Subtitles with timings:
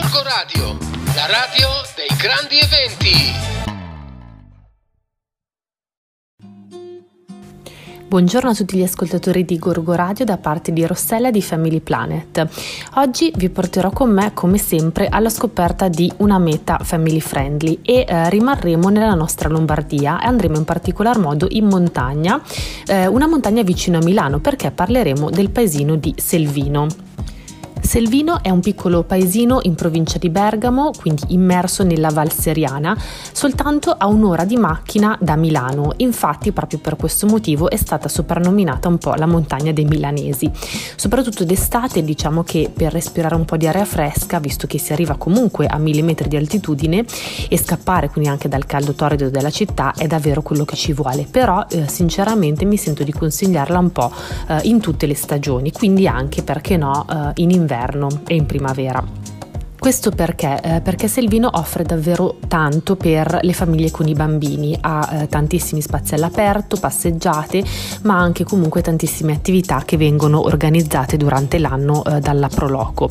[0.00, 0.78] Gorgo Radio,
[1.16, 3.10] la radio dei grandi eventi.
[8.06, 12.46] Buongiorno a tutti gli ascoltatori di Gorgo Radio da parte di Rossella di Family Planet.
[12.94, 18.04] Oggi vi porterò con me, come sempre, alla scoperta di una meta family friendly e
[18.06, 22.40] eh, rimarremo nella nostra Lombardia e andremo in particolar modo in montagna,
[22.86, 27.07] eh, una montagna vicino a Milano perché parleremo del paesino di Selvino.
[27.88, 32.94] Selvino è un piccolo paesino in provincia di Bergamo, quindi immerso nella Val Seriana,
[33.32, 35.94] soltanto a un'ora di macchina da Milano.
[35.96, 40.50] Infatti, proprio per questo motivo è stata soprannominata un po' la montagna dei milanesi.
[40.96, 45.16] Soprattutto d'estate, diciamo che per respirare un po' di aria fresca, visto che si arriva
[45.16, 47.06] comunque a mille metri di altitudine
[47.48, 51.26] e scappare quindi anche dal caldo torrido della città è davvero quello che ci vuole.
[51.30, 54.12] Però, eh, sinceramente, mi sento di consigliarla un po'
[54.46, 58.46] eh, in tutte le stagioni, quindi anche perché no eh, in inverno inverno e in
[58.46, 59.27] primavera.
[59.78, 60.60] Questo perché?
[60.60, 65.80] Eh, perché Selvino offre davvero tanto per le famiglie con i bambini, ha eh, tantissimi
[65.80, 67.62] spazi all'aperto, passeggiate,
[68.02, 73.08] ma anche comunque tantissime attività che vengono organizzate durante l'anno eh, dalla Proloco.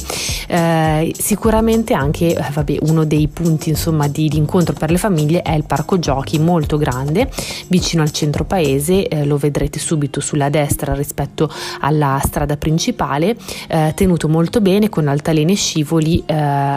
[0.48, 5.44] Eh, sicuramente anche eh, vabbè, uno dei punti insomma, di, di, incontro per le famiglie
[5.44, 7.30] è il parco giochi molto grande,
[7.70, 13.38] vicino al centro paese, eh, lo vedrete subito sulla destra rispetto alla strada principale,
[13.96, 16.24] tenuto molto bene con altalene e scivoli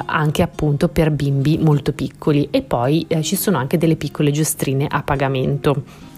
[0.05, 4.87] anche appunto per bimbi molto piccoli e poi eh, ci sono anche delle piccole giostrine
[4.89, 6.09] a pagamento.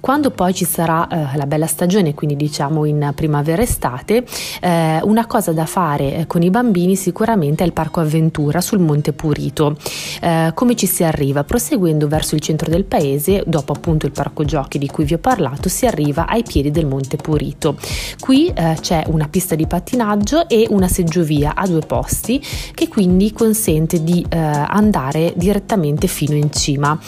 [0.00, 4.24] Quando poi ci sarà eh, la bella stagione, quindi diciamo in primavera-estate,
[4.60, 8.78] eh, una cosa da fare eh, con i bambini sicuramente è il parco avventura sul
[8.78, 9.76] Monte Purito.
[10.20, 11.42] Eh, come ci si arriva?
[11.42, 15.18] Proseguendo verso il centro del paese, dopo appunto il parco giochi di cui vi ho
[15.18, 17.76] parlato, si arriva ai piedi del Monte Purito.
[18.20, 22.40] Qui eh, c'è una pista di pattinaggio e una seggiovia a due posti
[22.74, 26.98] che quindi consente di eh, andare direttamente fino in cima.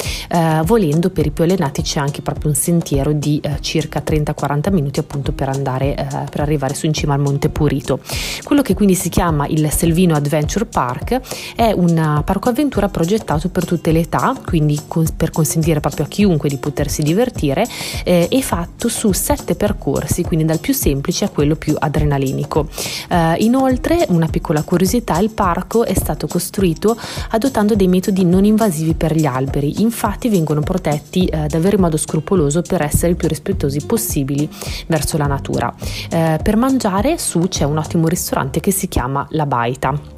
[0.64, 4.72] volendo per i più allenati c'è anche proprio un sentiero sentiero di eh, circa 30-40
[4.72, 7.98] minuti appunto per andare eh, per arrivare su in cima al Monte Purito.
[8.44, 11.20] Quello che quindi si chiama il Selvino Adventure Park
[11.56, 16.08] è un parco avventura progettato per tutte le età, quindi con, per consentire proprio a
[16.08, 17.66] chiunque di potersi divertire
[18.04, 22.68] eh, e fatto su sette percorsi, quindi dal più semplice a quello più adrenalinico.
[23.08, 26.96] Eh, inoltre, una piccola curiosità, il parco è stato costruito
[27.30, 31.96] adottando dei metodi non invasivi per gli alberi, infatti vengono protetti eh, davvero in modo
[31.96, 34.48] scrupoloso per essere il più rispettosi possibili
[34.86, 35.74] verso la natura.
[36.10, 40.16] Eh, per mangiare su c'è un ottimo ristorante che si chiama La Baita.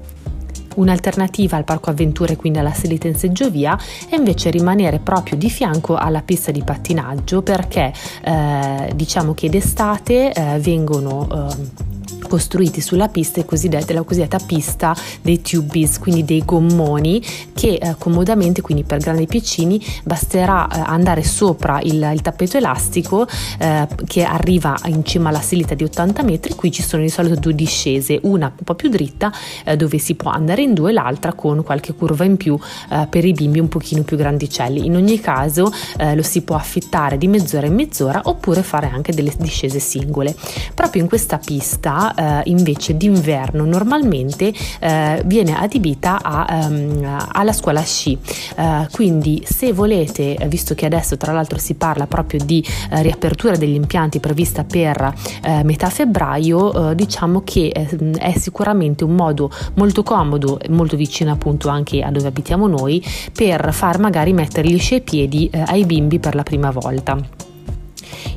[0.72, 3.76] Un'alternativa al parco avventure, quindi alla salita in seggiovia,
[4.08, 10.32] è invece rimanere proprio di fianco alla pista di pattinaggio perché eh, diciamo che d'estate
[10.32, 11.88] eh, vengono eh,
[12.30, 13.42] costruiti sulla pista
[13.88, 17.20] la cosiddetta pista dei tubies, quindi dei gommoni
[17.52, 22.56] che eh, comodamente, quindi per grandi e piccini, basterà eh, andare sopra il, il tappeto
[22.56, 23.26] elastico
[23.58, 26.54] eh, che arriva in cima alla salita di 80 metri.
[26.54, 29.32] Qui ci sono di solito due discese, una un po' più dritta
[29.64, 32.56] eh, dove si può andare in due, l'altra con qualche curva in più
[32.90, 34.86] eh, per i bimbi un pochino più grandicelli.
[34.86, 39.12] In ogni caso eh, lo si può affittare di mezz'ora in mezz'ora oppure fare anche
[39.12, 40.34] delle discese singole.
[40.74, 47.82] Proprio in questa pista eh, invece d'inverno normalmente eh, viene adibita a, um, alla scuola
[47.82, 48.18] sci.
[48.56, 53.56] Uh, quindi se volete, visto che adesso tra l'altro si parla proprio di uh, riapertura
[53.56, 55.14] degli impianti prevista per
[55.44, 62.02] uh, metà febbraio, diciamo che è sicuramente un modo molto comodo, molto vicino appunto anche
[62.02, 66.34] a dove abitiamo noi, per far magari mettere gli sci ai piedi ai bimbi per
[66.34, 67.49] la prima volta.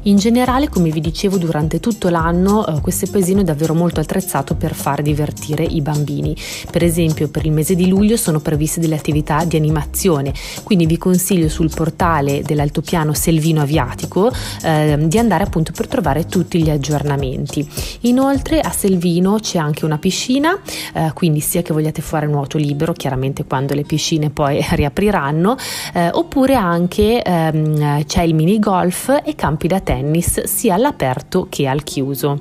[0.06, 4.54] In generale, come vi dicevo, durante tutto l'anno eh, questo paesino è davvero molto attrezzato
[4.54, 6.36] per far divertire i bambini.
[6.70, 10.98] Per esempio, per il mese di luglio sono previste delle attività di animazione, quindi vi
[10.98, 14.30] consiglio sul portale dell'altopiano Selvino Aviatico
[14.64, 17.66] eh, di andare appunto per trovare tutti gli aggiornamenti.
[18.02, 20.60] Inoltre a Selvino c'è anche una piscina,
[20.94, 25.56] eh, quindi sia che vogliate fare nuoto libero, chiaramente quando le piscine poi riapriranno,
[25.94, 31.68] eh, oppure anche ehm, c'è il mini golf e campi da tennis sia all'aperto che
[31.68, 32.40] al chiuso.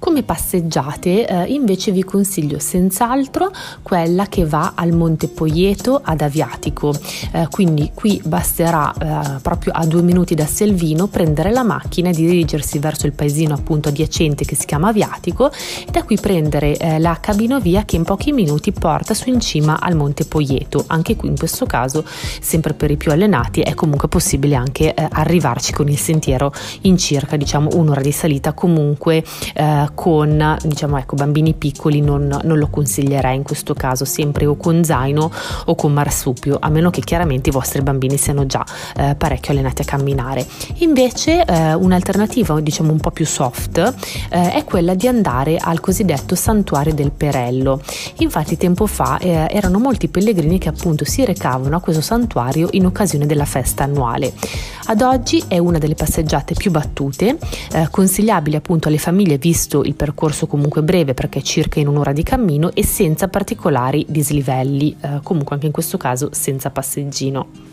[0.00, 3.52] Come passeggiate eh, invece vi consiglio senz'altro
[3.82, 6.94] quella che va al Monte Poieto ad Aviatico,
[7.32, 12.12] eh, quindi qui basterà eh, proprio a due minuti da Selvino prendere la macchina e
[12.12, 16.98] dirigersi verso il paesino appunto adiacente che si chiama Aviatico e da qui prendere eh,
[16.98, 20.82] la cabinovia che in pochi minuti porta su in cima al Monte Poieto.
[20.86, 22.06] Anche qui in questo caso,
[22.40, 26.96] sempre per i più allenati, è comunque possibile anche eh, arrivarci con il sentiero in
[26.96, 29.22] circa diciamo un'ora di salita comunque
[29.54, 34.56] eh, con diciamo ecco bambini piccoli non, non, lo consiglierei in questo caso sempre o
[34.56, 35.30] con zaino
[35.66, 38.64] o con marsupio a meno che chiaramente i vostri bambini siano già
[38.96, 40.46] eh, parecchio allenati a camminare.
[40.78, 46.34] Invece eh, un'alternativa diciamo un po' più soft eh, è quella di andare al cosiddetto
[46.34, 47.80] santuario del Perello.
[48.18, 52.86] Infatti tempo fa eh, erano molti pellegrini che appunto si recavano a questo santuario in
[52.86, 54.32] occasione della festa annuale.
[54.86, 57.38] Ad oggi è una delle passeggiate più battute,
[57.72, 62.12] eh, consigliabile appunto alle famiglie visto il percorso comunque breve perché è circa in un'ora
[62.12, 67.69] di cammino e senza particolari dislivelli, eh, comunque anche in questo caso senza passeggino.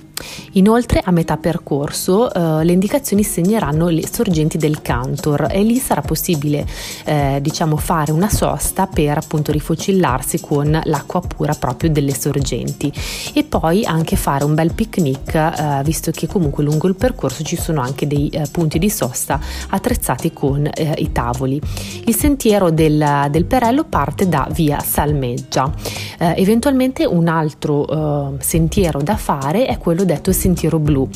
[0.54, 6.02] Inoltre a metà percorso eh, le indicazioni segneranno le sorgenti del Cantor e lì sarà
[6.02, 6.66] possibile
[7.06, 12.92] eh, diciamo fare una sosta per appunto rifocillarsi con l'acqua pura proprio delle sorgenti
[13.34, 17.56] e poi anche fare un bel picnic eh, visto che comunque lungo il percorso ci
[17.56, 21.62] sono anche dei eh, punti di sosta attrezzati con eh, i tavoli.
[22.06, 25.72] Il sentiero del, del, Perello parte da via Salmeggia.
[26.20, 31.08] Eh, eventualmente un altro sentiero da fare è quello detto sentiero blu.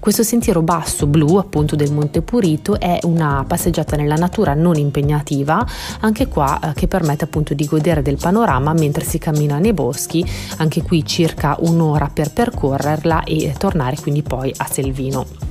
[0.00, 5.64] Questo sentiero basso blu, appunto del Monte Purito, è una passeggiata nella natura non impegnativa,
[6.00, 10.28] anche qua eh, che permette appunto di godere del panorama mentre si cammina nei boschi,
[10.56, 15.47] anche qui circa un'ora per percorrerla e tornare quindi poi a Selvino.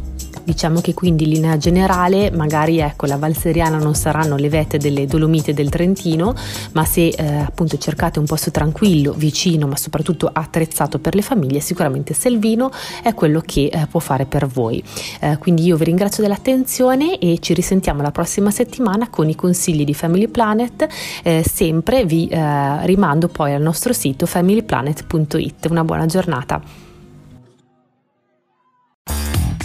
[0.47, 5.05] Diciamo che quindi in linea generale magari ecco la Valseriana non saranno le vette delle
[5.05, 6.33] Dolomite del Trentino,
[6.71, 11.59] ma se eh, appunto cercate un posto tranquillo, vicino, ma soprattutto attrezzato per le famiglie,
[11.59, 12.71] sicuramente Selvino
[13.03, 14.81] è quello che eh, può fare per voi.
[15.19, 19.83] Eh, quindi io vi ringrazio dell'attenzione e ci risentiamo la prossima settimana con i consigli
[19.83, 20.87] di Family Planet.
[21.23, 25.65] Eh, sempre vi eh, rimando poi al nostro sito familyplanet.it.
[25.69, 26.86] Una buona giornata.